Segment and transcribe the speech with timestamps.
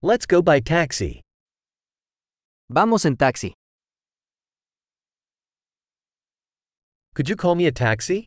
[0.00, 1.22] Let's go by taxi.
[2.70, 3.52] Vamos en taxi.
[7.16, 8.26] Could you call me a taxi?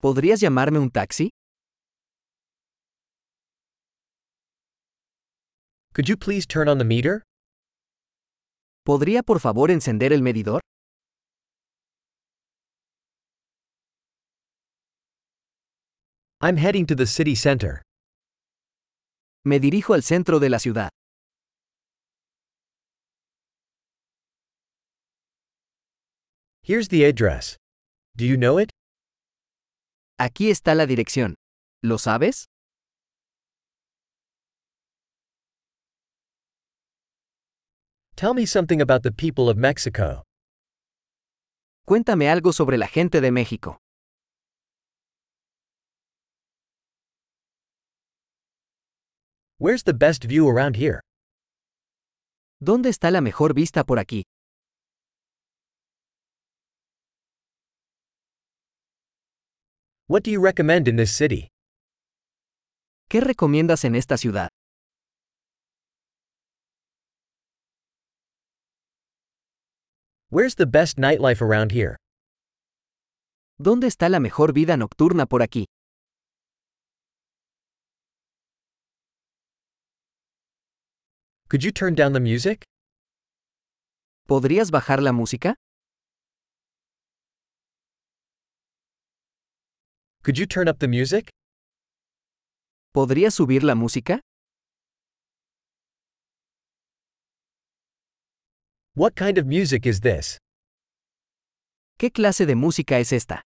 [0.00, 1.30] ¿Podrías llamarme un taxi?
[5.94, 7.24] Could you please turn on the meter?
[8.86, 10.60] ¿Podría por favor encender el medidor?
[16.40, 17.82] I'm heading to the city center.
[19.46, 20.88] Me dirijo al centro de la ciudad.
[26.62, 27.56] Here's the address.
[28.16, 28.70] Do you know it?
[30.18, 31.34] Aquí está la dirección.
[31.82, 32.46] ¿Lo sabes?
[38.16, 40.22] Tell me something about the people of Mexico.
[41.86, 43.83] Cuéntame algo sobre la gente de México.
[49.60, 51.00] Where's the best view around here?
[52.60, 54.24] ¿Dónde está la mejor vista por aquí?
[60.08, 61.48] What do you recommend in this city?
[63.08, 64.48] ¿Qué recomiendas en esta ciudad?
[70.30, 71.96] Where's the best nightlife around here?
[73.60, 75.66] ¿Dónde está la mejor vida nocturna por aquí?
[81.48, 82.64] Could you turn down the music?
[84.26, 85.54] ¿Podrías bajar la música?
[90.22, 91.28] Could you turn up the music?
[92.94, 94.20] ¿Podrías subir la música?
[98.94, 100.38] What kind of music is this?
[101.98, 103.42] ¿Qué clase de música es esta?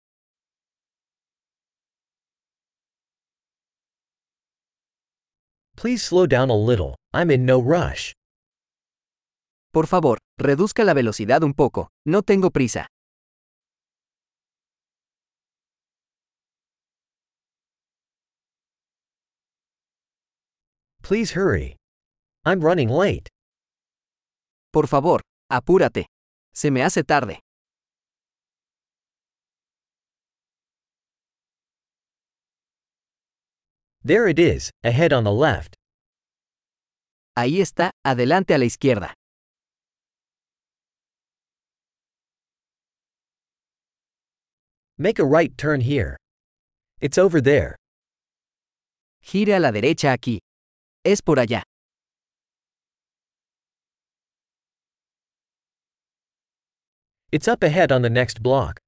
[5.77, 6.97] Please slow down a little.
[7.17, 8.13] I'm in no rush.
[9.73, 11.89] Por favor, reduzca la velocidad un poco.
[12.05, 12.89] No tengo prisa.
[21.03, 21.77] Please hurry.
[22.45, 23.31] I'm running late.
[24.71, 26.05] Por favor, apúrate.
[26.55, 27.41] Se me hace tarde.
[34.05, 35.77] There it is, ahead on the left.
[37.39, 39.13] Ahí está, adelante a la izquierda.
[44.97, 46.17] Make a right turn here.
[47.03, 47.77] It's over there.
[49.23, 50.39] Gire a la derecha aquí.
[51.05, 51.63] Es por allá.
[57.31, 58.79] It's up ahead on the next block.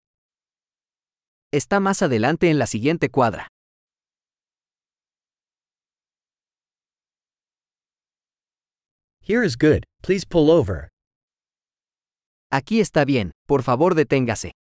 [1.52, 3.48] Está más adelante en la siguiente cuadra.
[9.28, 10.88] Here is good, please pull over.
[12.50, 14.52] Aquí está bien, por favor deténgase.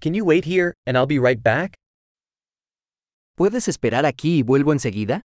[0.00, 1.74] Can you wait here, and I'll be right back?
[3.36, 5.22] ¿Puedes esperar aquí y vuelvo enseguida?